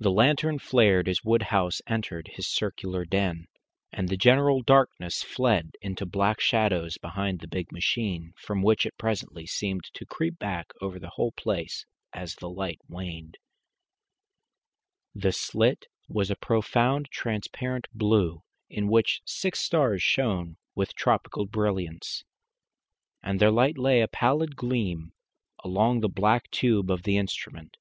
[0.00, 3.46] The lantern flared as Woodhouse entered his circular den,
[3.92, 8.98] and the general darkness fled into black shadows behind the big machine, from which it
[8.98, 13.38] presently seemed to creep back over the whole place again as the light waned.
[15.14, 22.24] The slit was a profound transparent blue, in which six stars shone with tropical brilliance,
[23.22, 25.12] and their light lay, a pallid gleam,
[25.62, 27.76] along the black tube of the instrument.